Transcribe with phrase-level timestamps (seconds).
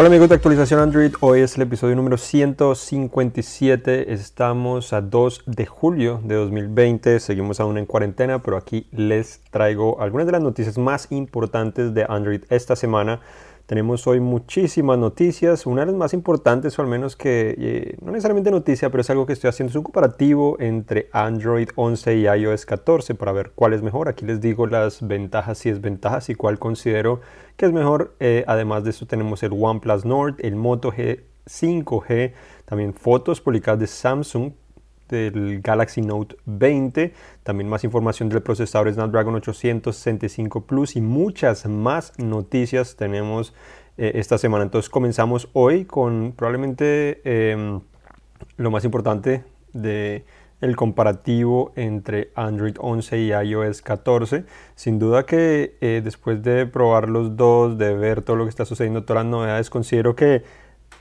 [0.00, 5.66] Hola amigos de actualización Android, hoy es el episodio número 157, estamos a 2 de
[5.66, 10.78] julio de 2020, seguimos aún en cuarentena, pero aquí les traigo algunas de las noticias
[10.78, 13.20] más importantes de Android esta semana.
[13.70, 18.10] Tenemos hoy muchísimas noticias, una de las más importantes, o al menos que eh, no
[18.10, 22.22] necesariamente noticia, pero es algo que estoy haciendo, es un comparativo entre Android 11 y
[22.24, 24.08] iOS 14 para ver cuál es mejor.
[24.08, 27.20] Aquí les digo las ventajas y desventajas y cuál considero
[27.56, 28.16] que es mejor.
[28.18, 32.32] Eh, además de eso tenemos el OnePlus Nord, el Moto G 5G,
[32.64, 34.52] también fotos publicadas de Samsung
[35.10, 42.18] del Galaxy Note 20, también más información del procesador Snapdragon 865 Plus y muchas más
[42.18, 43.54] noticias tenemos
[43.98, 44.64] eh, esta semana.
[44.64, 47.80] Entonces comenzamos hoy con probablemente em,
[48.56, 50.24] lo más importante de
[50.60, 54.44] el comparativo entre Android 11 y iOS 14.
[54.74, 58.64] Sin duda que eh, después de probar los dos, de ver todo lo que está
[58.64, 60.42] sucediendo, todas las novedades, considero que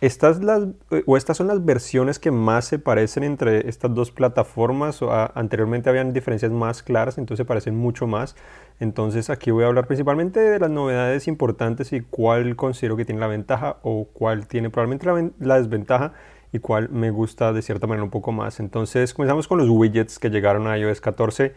[0.01, 0.63] estas, las,
[1.05, 5.01] o estas son las versiones que más se parecen entre estas dos plataformas.
[5.01, 8.35] O anteriormente habían diferencias más claras, entonces se parecen mucho más.
[8.79, 13.19] Entonces aquí voy a hablar principalmente de las novedades importantes y cuál considero que tiene
[13.19, 16.13] la ventaja o cuál tiene probablemente la, desventaja
[16.53, 18.61] y cuál me gusta de cierta manera un poco más.
[18.61, 21.53] Entonces comenzamos con los widgets que llegaron a iOS 14.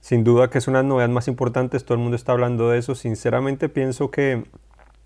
[0.00, 2.94] Sin duda que es una novedad más importante, todo el mundo está hablando de eso.
[2.94, 4.44] Sinceramente pienso que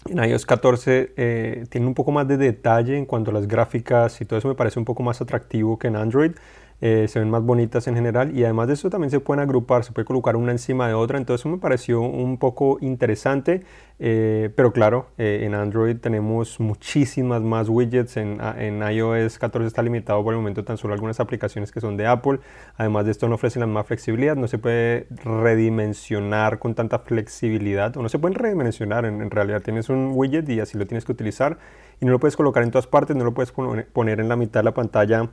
[0.07, 4.21] en iOS 14 eh, tiene un poco más de detalle en cuanto a las gráficas
[4.21, 6.33] y todo eso me parece un poco más atractivo que en Android.
[6.81, 9.83] Eh, se ven más bonitas en general y además de eso también se pueden agrupar,
[9.83, 13.65] se puede colocar una encima de otra, entonces eso me pareció un poco interesante,
[13.99, 19.83] eh, pero claro, eh, en Android tenemos muchísimas más widgets, en, en, iOS 14 está
[19.83, 22.39] limitado por el momento tan solo algunas aplicaciones que son de Apple,
[22.77, 27.97] además de esto no ofrecen la más flexibilidad, no se puede redimensionar con tanta flexibilidad,
[27.97, 31.05] o no se pueden redimensionar, en, en realidad tienes un widget y así lo tienes
[31.05, 31.59] que utilizar
[32.01, 34.61] y no lo puedes colocar en todas partes, no lo puedes poner en la mitad
[34.61, 35.29] de la pantalla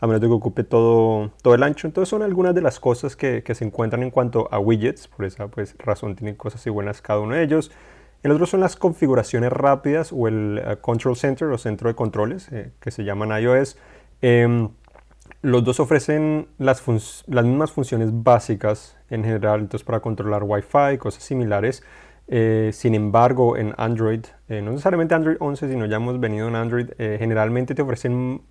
[0.00, 1.86] a menos de que ocupe todo, todo el ancho.
[1.86, 5.24] Entonces son algunas de las cosas que, que, se encuentran en cuanto a widgets, por
[5.24, 7.70] esa pues, razón tienen cosas y buenas cada uno de ellos.
[8.22, 12.50] El otro son las configuraciones rápidas o el eh, Control Center o centro de controles
[12.50, 13.78] eh, que se llaman iOS.
[14.22, 14.70] Em,
[15.42, 16.82] los dos ofrecen las,
[17.26, 21.84] las, mismas funciones básicas en general, entonces para controlar Wi-Fi, cosas similares.
[22.26, 26.90] Eh, sin embargo, en Android, no necesariamente Android 11, sino ya hemos venido en Android,
[26.98, 28.42] generalmente te ofrecen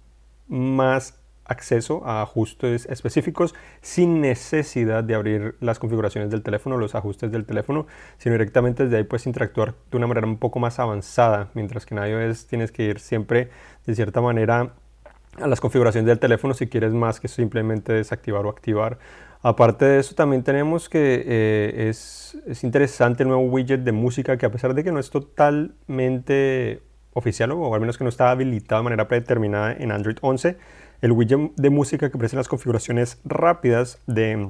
[0.47, 7.31] más acceso a ajustes específicos sin necesidad de abrir las configuraciones del teléfono, los ajustes
[7.31, 7.87] del teléfono,
[8.17, 11.95] sino directamente desde ahí puedes interactuar de una manera un poco más avanzada, mientras que
[11.95, 13.49] en iOS tienes que ir siempre
[13.85, 14.73] de cierta manera
[15.39, 18.97] a las configuraciones del teléfono si quieres más que simplemente desactivar o activar.
[19.43, 24.37] Aparte de eso también tenemos que eh, es, es interesante el nuevo widget de música
[24.37, 26.81] que a pesar de que no es totalmente
[27.13, 30.57] oficial o al menos que no está habilitado de manera predeterminada en Android 11,
[31.01, 34.49] el widget de música que ofrece las configuraciones rápidas de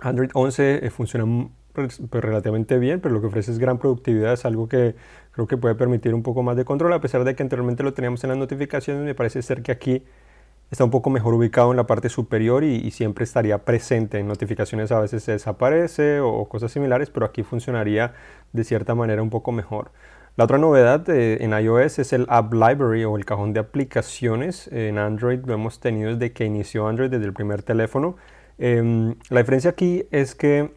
[0.00, 4.32] Android 11 eh, funciona pues, pues, relativamente bien, pero lo que ofrece es gran productividad,
[4.32, 4.94] es algo que
[5.32, 7.92] creo que puede permitir un poco más de control, a pesar de que anteriormente lo
[7.92, 10.02] teníamos en las notificaciones, me parece ser que aquí
[10.70, 14.18] está un poco mejor ubicado en la parte superior y, siempre estaría presente.
[14.18, 18.14] En notificaciones a veces se desaparece o, cosas similares, pero aquí funcionaría
[18.52, 19.90] de cierta manera un poco mejor.
[20.36, 24.68] La otra novedad eh, en iOS es el App Library o el cajón de aplicaciones.
[24.68, 28.16] En Android lo hemos tenido desde que inició Android, desde el primer teléfono.
[28.58, 30.74] Em, la diferencia aquí es que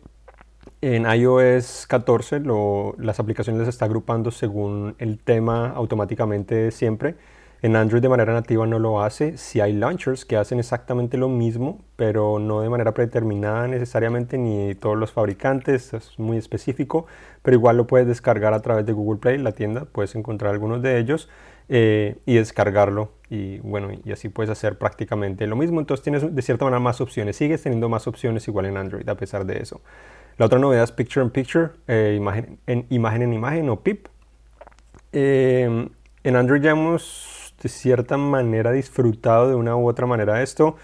[0.81, 2.42] en iOS 14
[3.00, 7.16] las aplicaciones las está agrupando según el tema automáticamente siempre.
[7.62, 9.38] En Android de manera nativa no lo hace.
[9.38, 14.75] Si hay launchers que hacen exactamente lo mismo, pero no de manera predeterminada necesariamente, ni
[14.75, 17.06] todos los fabricantes, es muy específico,
[17.42, 20.81] pero igual lo puedes descargar a través de Google Play, la tienda, puedes encontrar algunos
[20.81, 21.28] de ellos
[21.68, 23.12] eh, y descargarlo.
[23.30, 25.81] Y bueno, y así puedes hacer prácticamente lo mismo.
[25.81, 27.36] Entonces tienes de cierta manera más opciones.
[27.36, 29.82] Sigues teniendo más opciones igual en Android a pesar de eso.
[30.38, 34.08] La otra novedad es Picture in Picture, eh, imagen, en, imagen en imagen o PIP.
[35.11, 35.90] Eh,
[36.23, 40.76] en Android ya hemos de cierta manera disfrutado de una u otra manera esto.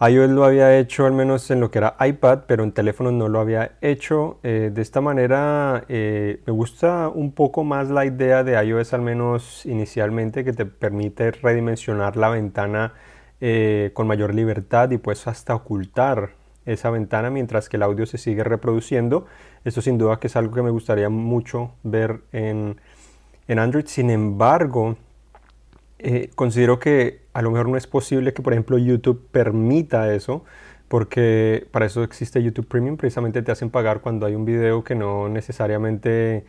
[0.00, 3.28] iOS lo había hecho al menos en lo que era iPad, pero en teléfonos no
[3.28, 4.38] lo había hecho.
[4.44, 9.02] Eh, de esta manera eh, me gusta un poco más la idea de iOS al
[9.02, 12.94] menos inicialmente que te permite redimensionar la ventana
[13.40, 16.30] eh, con mayor libertad y pues hasta ocultar
[16.64, 19.26] esa ventana mientras que el audio se sigue reproduciendo.
[19.64, 22.80] Esto sin duda que es algo que me gustaría mucho ver en,
[23.48, 23.86] en Android.
[23.86, 24.96] Sin embargo,
[25.98, 30.44] eh, considero que a lo mejor no es posible que, por ejemplo, YouTube permita eso,
[30.88, 34.94] porque para eso existe YouTube Premium, precisamente te hacen pagar cuando hay un video que
[34.94, 36.44] no necesariamente,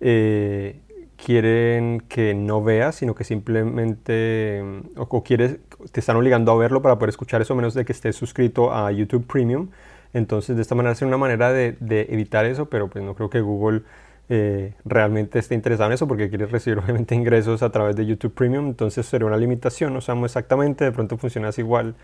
[0.00, 0.80] eh,
[1.16, 4.62] quieren que no veas, sino que simplemente
[4.96, 5.58] o, quieres,
[5.92, 8.90] te están obligando a verlo para poder escuchar eso, menos de que estés suscrito a
[8.92, 9.68] YouTube Premium.
[10.12, 11.76] Entonces, de esta manera es una manera de,
[12.10, 13.82] evitar eso, pero pues no creo que Google
[14.28, 18.34] eh, realmente esté interesado en eso porque quiere recibir obviamente ingresos a través de YouTube
[18.34, 18.66] Premium.
[18.66, 21.94] Entonces, sería una limitación, no sabemos exactamente, de pronto funciona igual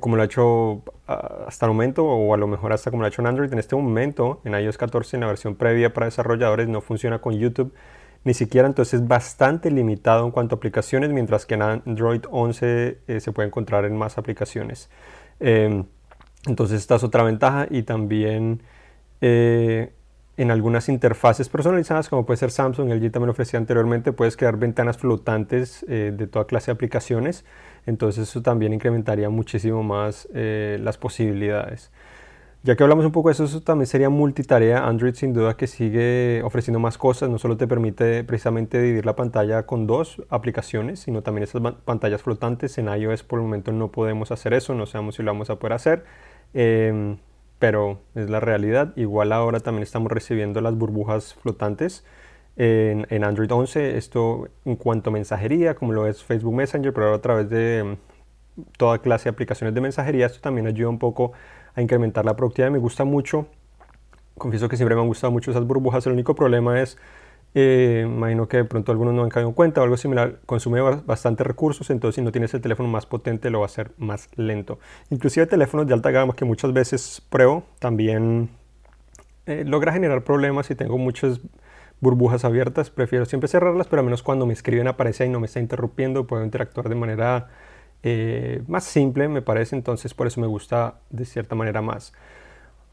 [0.00, 3.06] como lo ha hecho ah, hasta el momento, o a lo mejor hasta como lo
[3.06, 3.52] ha hecho en Android.
[3.52, 7.34] En este momento, en iOS 14, en la versión previa para desarrolladores, no funciona con
[7.34, 7.72] YouTube
[8.24, 12.98] ni siquiera, entonces es bastante limitado en cuanto a aplicaciones, mientras que en Android 11
[13.08, 14.88] eh, se puede encontrar en más aplicaciones.
[15.40, 15.86] Em,
[16.46, 18.62] entonces esta es otra ventaja y también
[19.22, 19.92] eh,
[20.36, 24.98] en algunas interfaces personalizadas, como puede ser Samsung, LG también ofrecía anteriormente, puedes crear ventanas
[24.98, 27.44] flotantes eh, de toda clase de aplicaciones.
[27.86, 31.90] Entonces eso también incrementaría muchísimo más eh, las posibilidades.
[32.64, 34.86] Ya que hablamos un poco de eso, eso también sería multitarea.
[34.86, 37.28] Android sin duda que sigue ofreciendo más cosas.
[37.28, 42.22] No solo te permite precisamente dividir la pantalla con dos aplicaciones, sino también esas pantallas
[42.22, 42.78] flotantes.
[42.78, 45.56] En iOS por el momento no podemos hacer eso, no sabemos si lo vamos a
[45.56, 46.04] poder hacer.
[46.54, 47.18] Em,
[47.62, 48.92] pero es la realidad.
[48.96, 52.04] Igual ahora también estamos recibiendo las burbujas flotantes
[52.56, 53.96] en, Android 11.
[53.98, 57.84] Esto en cuanto a mensajería, como lo es Facebook Messenger, pero a través de
[58.56, 61.34] mm, toda clase de aplicaciones de mensajería, esto también ayuda un poco
[61.76, 62.72] a incrementar la productividad.
[62.72, 63.46] Me gusta mucho,
[64.36, 66.04] confieso que siempre me han gustado mucho esas burbujas.
[66.08, 66.98] El único problema es,
[67.54, 70.80] eh, imagino que de pronto algunos no han caído en cuenta o algo similar, consume
[70.80, 74.28] bastante recursos, entonces si no tienes el teléfono más potente lo va a hacer más
[74.36, 74.78] lento.
[75.10, 78.50] Inclusive teléfonos de alta gama que muchas veces pruebo, también
[79.46, 81.40] eh, logra generar problemas si tengo muchos
[82.00, 85.46] burbujas abiertas, prefiero siempre cerrarlas, pero al menos cuando me escriben aparece y no me
[85.46, 87.48] está interrumpiendo, puedo interactuar de manera
[88.02, 92.12] eh, más simple, me parece, entonces por eso me gusta de cierta manera más.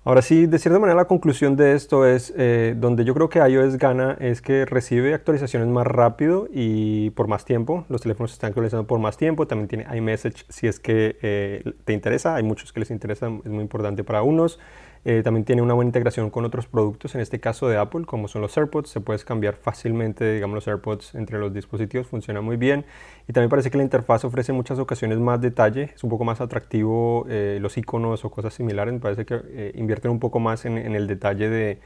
[0.05, 3.39] Ahora sí, de cierta manera la conclusión de esto es, eh, donde yo creo que
[3.39, 7.83] iOS gana es que recibe actualizaciones más rápido y por más tiempo.
[7.89, 9.45] Los teléfonos se están actualizando por más tiempo.
[9.45, 12.35] También tiene iMessage si es que eh, te interesa.
[12.35, 14.57] Hay muchos que les interesa, es muy importante para unos.
[15.05, 18.27] Eh, también tiene una buena integración con otros productos, en este caso de Apple, como
[18.27, 18.89] son los AirPods.
[18.89, 22.85] Se puede cambiar fácilmente, digamos, los AirPods entre los dispositivos, funciona muy bien.
[23.27, 26.25] Y también parece que la interfaz ofrece en muchas ocasiones más detalle, es un poco
[26.25, 28.93] más atractivo eh, los iconos o cosas similares.
[28.93, 31.79] Me parece que eh, invierten un poco más en, el detalle de,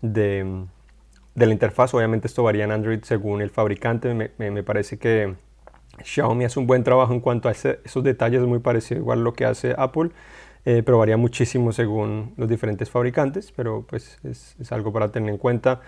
[0.00, 0.66] de,
[1.34, 1.92] la interfaz.
[1.92, 4.14] Obviamente esto varía en Android según el fabricante.
[4.14, 5.34] Me, parece que
[6.02, 9.44] Xiaomi hace un buen trabajo en cuanto a esos detalles, muy parecido igual lo que
[9.44, 10.10] hace Apple.
[10.66, 15.38] Eh, pero varía muchísimo según los diferentes fabricantes, pero pues es, algo para tener en
[15.38, 15.80] cuenta.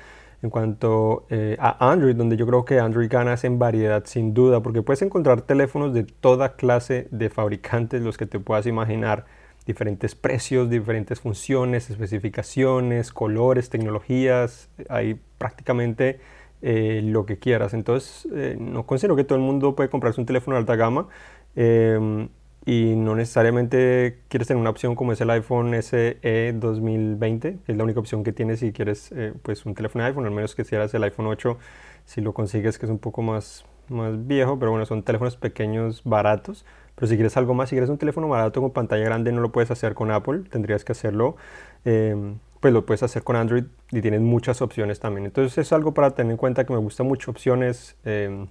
[0.43, 4.62] En cuanto eh, a Android, donde yo creo que Android gana en variedad sin duda,
[4.62, 9.25] porque puedes encontrar teléfonos de toda clase de fabricantes, los que te puedas imaginar,
[9.64, 16.20] diferentes precios, diferentes funciones, especificaciones, colores, tecnologías, hay prácticamente
[16.61, 17.73] eh, lo que quieras.
[17.73, 18.28] Entonces,
[18.61, 21.08] no considero que todo el mundo puede comprarse un teléfono de alta gama.
[21.56, 22.28] Em,
[22.66, 27.78] y no necesariamente quieres tener una opción como es el iPhone SE 2020, que es
[27.78, 30.56] la única opción que tienes si quieres eh, pues un teléfono de iPhone, al menos
[30.56, 31.58] que si eras el iPhone 8,
[32.06, 36.02] si lo consigues que es un poco más, más viejo, pero bueno, son teléfonos pequeños,
[36.04, 36.66] baratos,
[36.96, 39.52] pero si quieres algo más, si quieres un teléfono barato con pantalla grande, no lo
[39.52, 41.37] puedes hacer con Apple, tendrías que hacerlo,
[41.85, 45.26] em, pues lo puedes hacer con Android y tienes muchas opciones también.
[45.26, 47.96] Entonces es algo para tener en cuenta que me gusta mucho opciones.
[48.04, 48.46] Eh,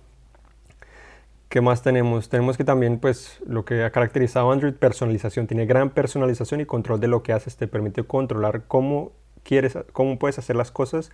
[1.56, 2.28] ¿Qué más tenemos?
[2.28, 5.48] Tenemos que también, pues, lo que ha caracterizado Android, personalización.
[5.48, 7.56] Tiene gran personalización y control de lo que haces.
[7.56, 11.12] Te permite controlar cómo quieres, cómo puedes hacer las cosas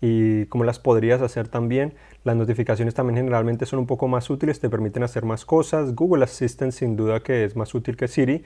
[0.00, 1.94] y cómo las podrías hacer también.
[2.22, 5.96] Las notificaciones también generalmente son un poco más útiles, te permiten hacer más cosas.
[5.96, 8.44] Google Assistant sin duda que es más útil que Siri.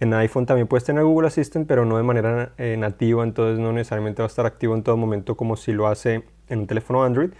[0.00, 3.70] En iPhone también puedes tener Google Assistant, pero no de manera eh, nativa, entonces no
[3.70, 7.04] necesariamente va a estar activo en todo momento como si lo hace en un teléfono
[7.04, 7.30] Android.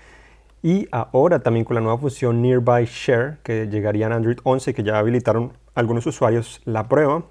[0.62, 4.82] Y ahora también con la nueva función Nearby Share que llegaría en Android 11, que
[4.82, 7.24] ya habilitaron algunos usuarios la prueba,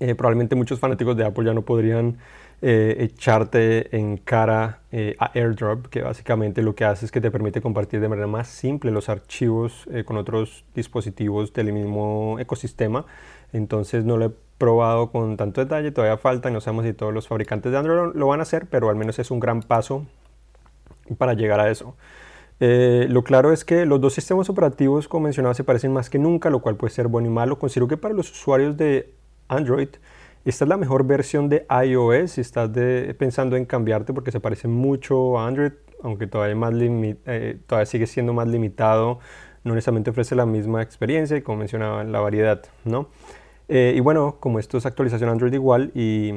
[0.00, 2.18] eh, probablemente muchos fanáticos de Apple ya no podrían
[2.62, 7.30] eh, echarte en cara eh, a AirDrop, que básicamente lo que hace es que te
[7.30, 13.06] permite compartir de manera más simple los archivos con otros dispositivos del mismo ecosistema.
[13.52, 17.28] Entonces no lo he probado con tanto detalle, todavía falta, no sabemos si todos los
[17.28, 20.06] fabricantes de Android lo van a hacer, pero al menos es un gran paso
[21.16, 21.96] para llegar a eso.
[22.60, 26.18] Eh, lo claro es que los dos sistemas operativos, como mencionaba, se parecen más que
[26.18, 27.58] nunca, lo cual puede ser bueno y malo.
[27.58, 29.14] Considero que para los usuarios de
[29.48, 29.88] Android,
[30.44, 32.70] esta es la mejor versión de iOS si estás
[33.18, 35.72] pensando en cambiarte porque se parece mucho a Android,
[36.02, 39.18] aunque eh, todavía sigue siendo más limitado,
[39.64, 43.08] no necesariamente ofrece la misma experiencia y como mencionaba, la variedad, ¿no?
[43.68, 46.32] Eh, y bueno, como esto es actualización Android igual y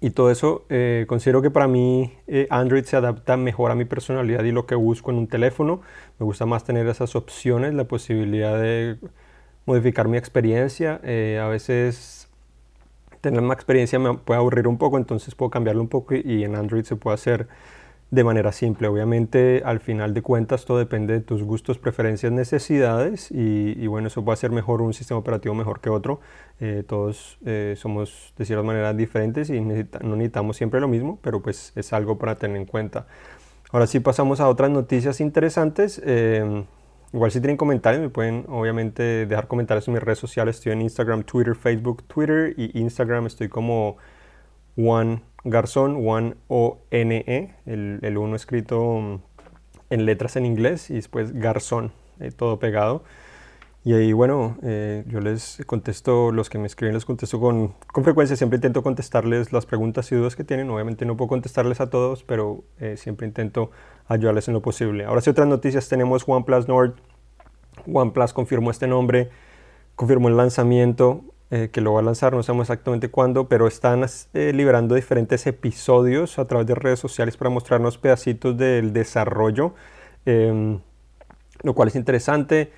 [0.00, 3.84] y todo eso, eh, considero que para mí eh, Android se adapta mejor a mi
[3.84, 5.80] personalidad y lo que busco en un teléfono.
[6.20, 8.98] Me gusta más tener esas opciones, la posibilidad de
[9.66, 11.00] modificar mi experiencia.
[11.02, 12.28] Eh, a veces
[13.20, 16.54] tener más experiencia me puede aburrir un poco, entonces puedo cambiarlo un poco y en
[16.54, 17.48] Android se puede hacer
[18.10, 18.88] de manera simple.
[18.88, 24.24] Obviamente, al final de cuentas, todo depende de tus gustos, preferencias, necesidades y, bueno, eso
[24.26, 26.20] a ser mejor un sistema operativo mejor que otro.
[26.60, 31.42] Eh, todos eh, somos de cierta manera diferentes y no necesitamos siempre lo mismo, pero
[31.42, 33.06] pues es algo para tener en cuenta.
[33.70, 36.00] Ahora sí pasamos a otras noticias interesantes.
[36.04, 36.64] Eh,
[37.12, 40.56] igual si tienen comentarios me pueden obviamente dejar comentarios en mis redes sociales.
[40.56, 43.98] Estoy en Instagram, Twitter, Facebook, Twitter y Instagram estoy como
[44.78, 49.20] One Garzón, One O-N-E, el, el uno escrito
[49.90, 53.02] en letras en inglés y después Garzón, eh, todo pegado.
[53.84, 58.04] Y ahí, bueno, eh, yo les contesto, los que me escriben les contesto con, con,
[58.04, 60.68] frecuencia, siempre intento contestarles las preguntas y dudas que tienen.
[60.68, 63.70] Obviamente no puedo contestarles a todos, pero eh, siempre intento
[64.06, 65.04] ayudarles en lo posible.
[65.04, 66.96] Ahora sí, otras noticias, tenemos OnePlus Nord.
[67.86, 69.30] OnePlus confirmó este nombre,
[69.94, 71.22] confirmó el lanzamiento.
[71.50, 75.46] Eh, que lo va a lanzar, no sabemos exactamente cuándo, pero están eh, liberando diferentes
[75.46, 79.74] episodios a través de redes sociales para mostrarnos pedacitos del desarrollo,
[80.26, 80.80] em,
[81.62, 82.70] lo cual es interesante.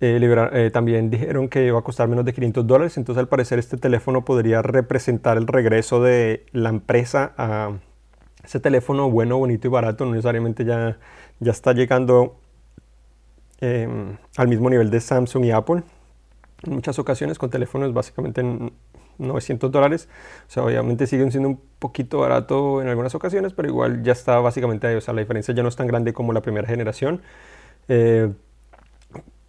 [0.00, 3.76] Eh, también dijeron que iba a costar menos de 500 dólares, entonces al parecer este
[3.76, 7.72] teléfono podría representar el regreso de la empresa a
[8.44, 10.98] ese teléfono bueno, bonito y barato, no necesariamente ya,
[11.40, 12.36] ya está llegando
[13.60, 15.82] em, al mismo nivel de Samsung y Apple
[16.64, 18.72] en muchas ocasiones con teléfonos básicamente en
[19.18, 20.08] 900 dólares.
[20.48, 24.38] O sea, obviamente siguen siendo un poquito barato en algunas ocasiones, pero igual ya está
[24.40, 24.96] básicamente ahí.
[24.96, 27.22] O sea, la diferencia ya no es tan grande como la primera generación.
[27.88, 28.32] Eh,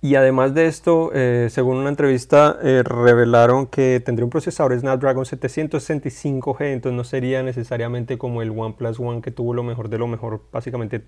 [0.01, 5.25] y además de esto, eh, según una entrevista, eh, revelaron que tendría un procesador Snapdragon
[5.25, 10.07] 765G, entonces no sería necesariamente como el OnePlus One que tuvo lo mejor de lo
[10.07, 11.03] mejor, básicamente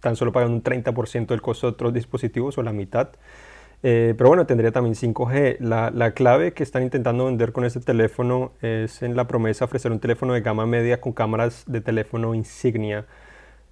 [0.00, 3.08] tan solo pagando un 30% del costo de otros dispositivos o la mitad.
[3.82, 5.58] Eh, pero bueno, tendría también 5G.
[5.60, 9.92] La, clave que están intentando vender con este teléfono es en la promesa de ofrecer
[9.92, 13.06] un teléfono de gama media con cámaras de teléfono insignia.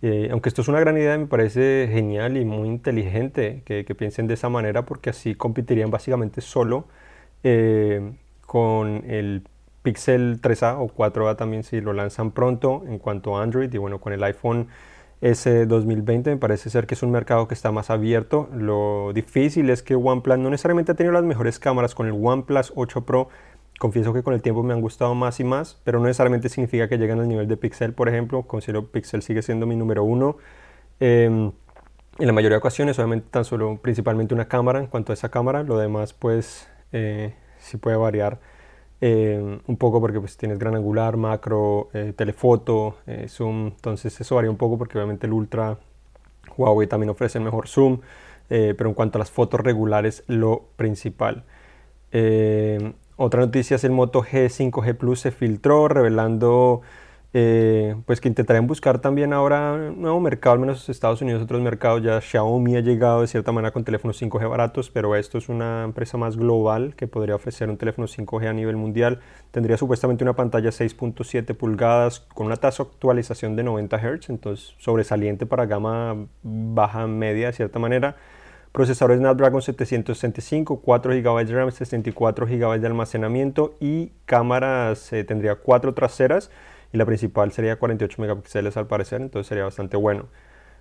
[0.02, 4.26] Eh, aunque esto es una gran idea, me parece genial y muy inteligente que, piensen
[4.26, 6.86] de esa manera porque así competirían básicamente solo
[7.42, 9.44] eh, con el
[9.82, 14.00] Pixel 3A o 4A también si lo lanzan pronto en cuanto a Android y bueno,
[14.00, 14.68] con el iPhone
[15.24, 18.50] ese 2020 me parece ser que es un mercado que está más abierto.
[18.54, 22.74] Lo difícil es que OnePlus no necesariamente ha tenido las mejores cámaras con el OnePlus
[22.76, 23.30] 8 Pro.
[23.78, 26.88] Confieso que con el tiempo me han gustado más y más, pero no necesariamente significa
[26.90, 28.42] que lleguen al nivel de Pixel, por ejemplo.
[28.42, 30.36] Considero Pixel sigue siendo mi número uno.
[31.00, 31.52] Em,
[32.18, 35.30] en la mayoría de ocasiones, obviamente, tan solo principalmente una cámara en cuanto a esa
[35.30, 35.62] cámara.
[35.62, 38.40] Lo demás, pues, eh, sí puede variar
[39.00, 44.36] eh, un poco porque pues tienes gran angular, macro, eh, telefoto, eh, zoom, entonces eso
[44.36, 45.78] varía un poco porque obviamente el Ultra
[46.56, 48.00] Huawei también ofrece mejor zoom,
[48.48, 51.44] pero en cuanto a las fotos regulares lo principal.
[53.16, 56.82] otra noticia es el Moto G5G Plus se filtró revelando
[57.36, 61.60] eh, pues que intentarían buscar también ahora un nuevo mercado, al menos Estados Unidos, otros
[61.60, 62.00] mercados.
[62.00, 65.82] Ya Xiaomi ha llegado de cierta manera con teléfonos 5G baratos, pero esto es una
[65.82, 69.18] empresa más global que podría ofrecer un teléfono 5G a nivel mundial.
[69.50, 74.76] Tendría supuestamente una pantalla 6.7 pulgadas con una tasa de actualización de 90 Hz, entonces
[74.78, 78.14] sobresaliente para gama baja media de cierta manera.
[78.70, 85.56] Procesador Snapdragon 765, 4 GB de RAM, 64 GB de almacenamiento y cámaras, eh, tendría
[85.56, 86.52] cuatro traseras
[86.94, 90.26] y la principal sería 48 megapíxeles al parecer, entonces sería bastante bueno.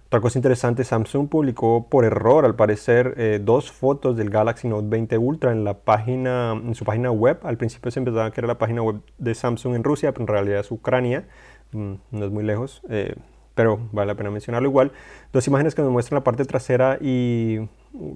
[0.06, 4.86] Otra cosa interesante, Samsung publicó por error, al parecer, eh, dos fotos del Galaxy Note
[4.88, 7.40] 20 Ultra en, la página, en su página web.
[7.42, 10.28] Al principio se empezaba que era la página web de Samsung en Rusia, pero en
[10.28, 11.26] realidad es Ucrania,
[11.72, 13.16] mm, no es muy lejos, eh,
[13.56, 14.92] pero vale la pena mencionarlo igual.
[15.32, 17.68] Dos imágenes que nos muestran la parte trasera y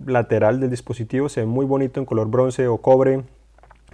[0.05, 3.23] lateral del dispositivo, se ve muy bonito en color bronce o cobre,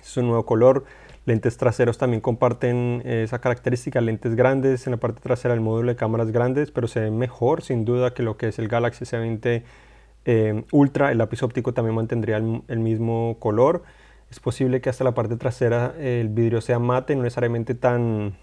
[0.02, 0.84] es un nuevo color.
[1.26, 5.92] Lentes traseros también comparten eh, esa característica, lentes grandes en la parte trasera, el módulo
[5.92, 9.06] de cámaras grandes, pero se ve mejor sin duda que lo que es el Galaxy
[9.06, 9.64] S20
[10.26, 11.12] eh, Ultra.
[11.12, 13.84] El lápiz óptico también mantendría el, mismo color.
[14.30, 18.36] Es posible que hasta la parte trasera el vidrio sea mate, no necesariamente tan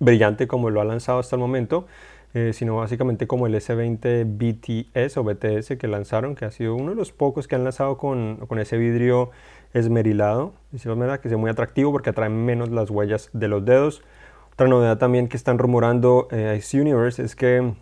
[0.00, 1.86] brillante como lo ha lanzado hasta el momento,
[2.34, 6.90] eh, sino básicamente como el S20 BTS o BTS que lanzaron, que ha sido uno
[6.90, 9.30] de los pocos que han lanzado con ese vidrio
[9.72, 10.54] esmerilado,
[10.86, 14.02] manera que sea muy atractivo porque atrae menos las huellas de los dedos.
[14.52, 17.74] Otra novedad también que están rumorando eh, Ice Universe es que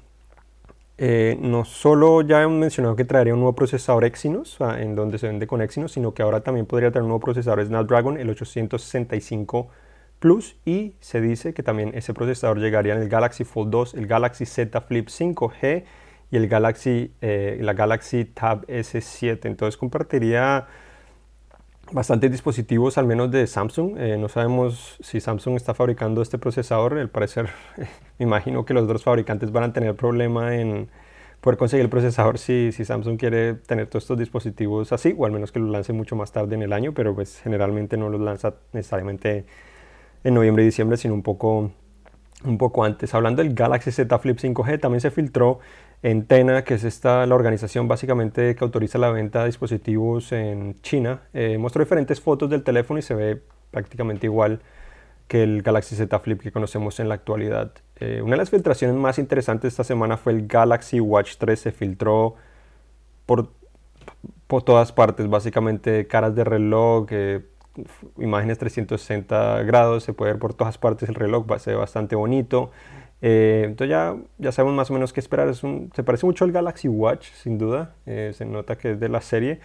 [0.99, 5.27] eh, no solo ya han mencionado que traería un nuevo procesador Exynos, en donde se
[5.27, 9.69] vende con Exynos, sino que ahora también podría traer un nuevo procesador Snapdragon, el 865
[10.19, 14.07] Plus y se dice que también ese procesador llegaría en el Galaxy Fold 2, el
[14.07, 15.85] Galaxy Z Flip 5G
[16.31, 19.41] y el Galaxy, eh, la Galaxy Tab S7.
[19.45, 20.67] Entonces compartiría
[21.93, 23.97] bastantes dispositivos, al menos de Samsung.
[23.99, 26.99] Eh, no sabemos si Samsung está fabricando este procesador.
[26.99, 27.49] Al parecer,
[28.19, 30.89] me imagino que los otros fabricantes van a tener problema en
[31.41, 35.33] poder conseguir el procesador si, si Samsung quiere tener todos estos dispositivos así, o al
[35.33, 38.21] menos que los lance mucho más tarde en el año, pero pues generalmente no los
[38.21, 39.45] lanza necesariamente
[40.25, 41.71] en noviembre y diciembre, sino un poco,
[42.45, 43.15] un poco antes.
[43.15, 45.61] Hablando del Galaxy Z Flip 5G, también se filtró
[46.07, 50.81] en Tena, que es esta, la organización básicamente que autoriza la venta de dispositivos en
[50.81, 51.23] China.
[51.35, 54.61] Eh, mostró diferentes fotos del teléfono y se ve prácticamente igual
[55.27, 57.73] que el Galaxy Z Flip que conocemos en la actualidad.
[57.97, 61.59] Eh, una de las filtraciones más interesantes esta semana fue el Galaxy Watch 3.
[61.59, 62.37] Se filtró
[63.27, 63.51] por,
[64.47, 67.45] por todas partes, básicamente caras de reloj, eh,
[68.17, 72.15] imágenes 360 grados, se puede ver por todas partes el reloj, va a ser bastante
[72.15, 72.71] bonito.
[73.29, 75.49] Eh, entonces ya, ya sabemos más o menos qué esperar.
[75.49, 77.97] Es un, se parece mucho al Galaxy Watch, sin duda.
[78.07, 79.59] Eh, se nota que es de la serie.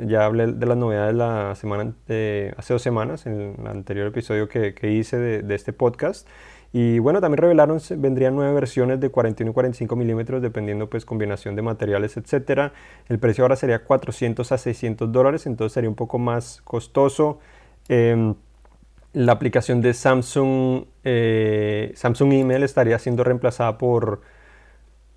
[0.00, 4.74] ya hablé de las novedades la semana, hace dos semanas, en el anterior episodio que,
[4.74, 6.28] que hice de, de, este podcast.
[6.74, 11.56] Y bueno, también revelaron, vendrían nueve versiones de 41 y 45 milímetros, dependiendo pues combinación
[11.56, 12.74] de materiales, etcétera.
[13.08, 17.38] El precio ahora sería 400 a 600 dólares, entonces sería un poco más costoso.
[17.88, 18.34] Eh,
[19.12, 24.22] la aplicación de Samsung, eh, Samsung Email estaría siendo reemplazada por,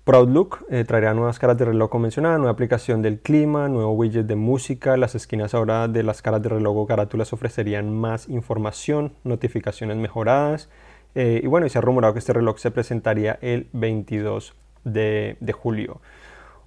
[0.04, 0.64] Outlook.
[0.70, 4.96] Eh, traería nuevas caras de reloj convencional, nueva aplicación del clima, nuevo widget de música.
[4.96, 10.68] Las esquinas ahora de las caras de reloj carátulas ofrecerían más información, notificaciones mejoradas.
[11.14, 15.36] Eh, y bueno, y se ha rumorado que este reloj se presentaría el 22 de,
[15.58, 16.00] julio.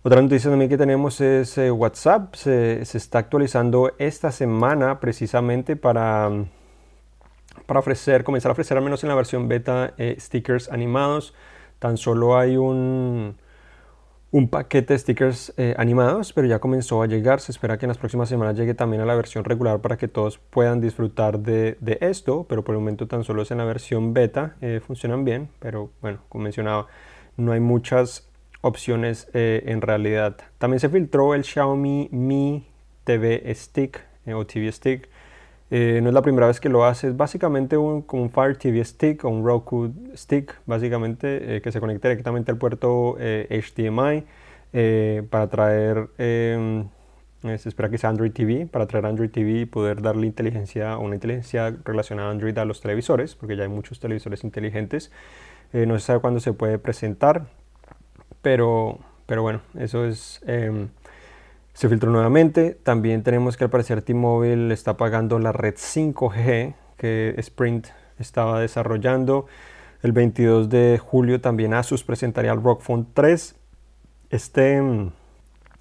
[0.02, 2.34] Otra noticia también que tenemos es WhatsApp.
[2.36, 6.30] Se, se, está actualizando esta semana precisamente para
[7.66, 11.34] para ofrecer, comenzar a ofrecer al menos en la versión beta eh, stickers animados.
[11.80, 13.38] Tan solo hay un,
[14.32, 17.40] un paquete de stickers eh, animados, pero ya comenzó a llegar.
[17.40, 20.08] Se espera que en las próximas semanas llegue también a la versión regular para que
[20.08, 24.14] todos puedan disfrutar de, esto, pero por el momento tan solo es en la versión
[24.14, 24.56] beta.
[24.62, 26.88] Eh, funcionan bien, pero bueno, como mencionaba,
[27.38, 28.28] no hay muchas
[28.62, 30.36] opciones en realidad.
[30.58, 32.68] También se filtró el Xiaomi Mi
[33.06, 35.10] TV Stick o TV Stick
[35.72, 38.84] eh, no es la primera vez que lo hace, es básicamente un, un Fire TV
[38.84, 44.24] Stick o un Roku Stick, básicamente, eh, que se conecta directamente al puerto HDMI
[44.74, 46.88] eh, para traer, em,
[47.42, 51.16] se espera que sea Android TV, para traer Android TV y poder darle inteligencia, una
[51.16, 55.12] inteligencia relacionada a Android a los televisores, porque ya hay muchos televisores inteligentes.
[55.72, 57.46] no se sabe cuándo se puede presentar,
[58.42, 60.90] pero, pero bueno, eso es em,
[61.74, 62.78] se filtró nuevamente.
[62.84, 67.88] También tenemos que al parecer T-Mobile está pagando la red 5G que Sprint
[68.20, 69.46] estaba desarrollando.
[70.02, 73.56] El 22 de julio también Asus presentaría el ROG Phone 3.
[74.30, 74.82] Este,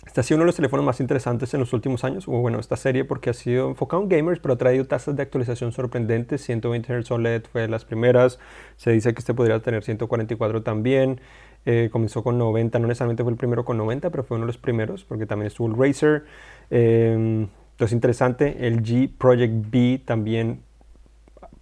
[0.07, 2.59] este ha sido uno de los teléfonos más interesantes en los últimos años, o bueno,
[2.59, 6.43] esta serie porque ha sido enfocado en gamers, pero ha traído tasas de actualización sorprendentes.
[6.43, 8.39] 120 Hz OLED fue de las primeras.
[8.77, 11.21] Se dice que este podría tener 144 también.
[11.67, 14.49] Eh, comenzó con 90, no necesariamente fue el primero con 90, pero fue uno de
[14.49, 16.25] los primeros, porque también estuvo el Razer.
[16.71, 17.47] Eh,
[17.79, 20.63] entonces, interesante, el G Project B también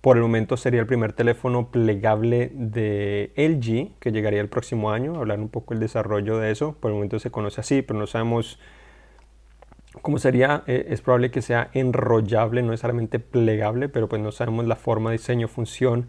[0.01, 5.17] por el momento sería el primer teléfono plegable de LG que llegaría el próximo año.
[5.17, 6.77] Hablar un poco del desarrollo de eso.
[6.79, 8.61] Por el momento se conoce así, pero no sabemos
[10.03, 10.63] cómo sería.
[10.69, 15.11] Eh, es probable que sea enrollable, no necesariamente plegable, pero pues no sabemos la forma,
[15.11, 16.07] diseño, función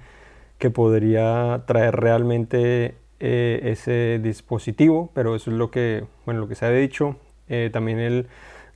[0.60, 6.56] que podría traer realmente eh, ese dispositivo, pero eso es lo que, bueno, lo que
[6.56, 7.16] se ha dicho.
[7.50, 8.28] Eh, también el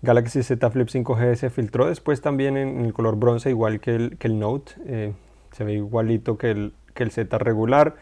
[0.01, 4.17] Galaxy Z Flip 5G se filtró después también en, el color bronce, igual que el,
[4.17, 4.73] que el Note.
[4.85, 5.13] Eh,
[5.51, 7.95] se ve igualito que el, que el Z regular.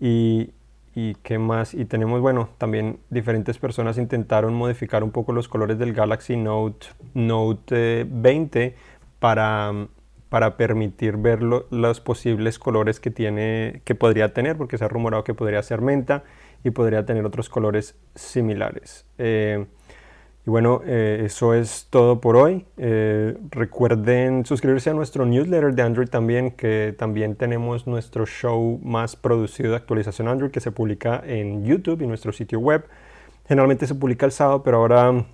[0.00, 0.52] Y,
[0.94, 1.74] y qué más.
[1.74, 6.86] Y tenemos, bueno, también diferentes personas intentaron modificar un poco los colores del Galaxy Note,
[7.14, 8.74] Note 20
[9.18, 9.72] para
[10.34, 15.22] para permitir ver los posibles colores que, tiene, que podría tener, porque se ha rumorado
[15.22, 16.24] que podría ser menta
[16.64, 19.06] y podría tener otros colores similares.
[19.18, 19.64] Eh,
[20.44, 22.66] y bueno, eh, eso es todo por hoy.
[22.78, 29.14] Eh, recuerden suscribirse a nuestro newsletter de Android también, que también tenemos nuestro show más
[29.14, 32.84] producido de actualización Android que se publica en YouTube y nuestro sitio web.
[33.46, 35.26] Generalmente se publica el sábado, pero ahora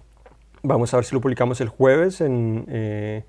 [0.62, 3.24] vamos a ver si lo publicamos el jueves en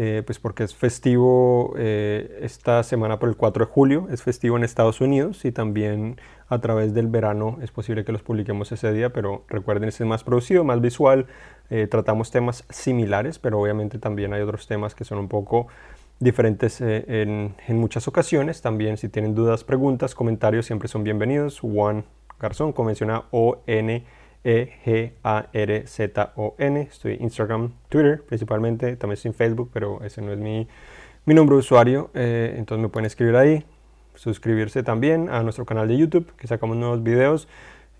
[0.00, 4.56] eh, pues porque es festivo eh, esta semana por el 4 de julio, es festivo
[4.56, 8.92] en Estados Unidos y también a través del verano es posible que los publiquemos ese
[8.92, 11.26] día, pero recuerden, es más producido, más visual,
[11.68, 15.66] eh, tratamos temas similares, pero obviamente también hay otros temas que son un poco
[16.20, 18.62] diferentes en, muchas ocasiones.
[18.62, 21.58] También si tienen dudas, preguntas, comentarios, siempre son bienvenidos.
[21.58, 22.04] Juan
[22.38, 24.04] Garzón, como menciona O-N.
[24.44, 25.60] E-G-A-R-Z-O-N.
[26.80, 30.68] Estoy en Instagram, Twitter principalmente, también estoy en Facebook, pero ese no es mi,
[31.24, 32.10] mi nombre de usuario.
[32.14, 33.64] Eh, entonces me pueden escribir ahí.
[34.14, 37.48] Suscribirse también a nuestro canal de YouTube, que sacamos nuevos videos.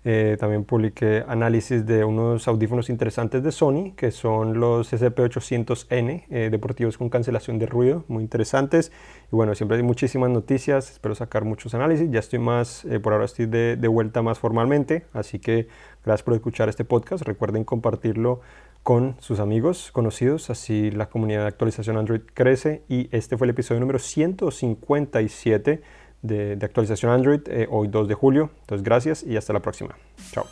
[0.05, 6.49] Eh, también publiqué análisis de unos audífonos interesantes de Sony, que son los SP800N, eh,
[6.49, 8.91] deportivos con cancelación de ruido, muy interesantes.
[9.31, 12.09] Y bueno, siempre hay muchísimas noticias, espero sacar muchos análisis.
[12.09, 15.67] Ya estoy más, eh, por ahora estoy de, de, vuelta más formalmente, así que
[16.05, 17.23] gracias por escuchar este podcast.
[17.23, 18.39] Recuerden compartirlo
[18.83, 22.83] con sus amigos, conocidos, así la comunidad de actualización Android crece.
[22.87, 25.81] Y este fue el episodio número 157
[26.21, 28.49] de, actualización Android, eh, hoy 2 de julio.
[28.61, 29.95] Entonces, gracias y hasta la próxima.
[30.31, 30.45] Chao.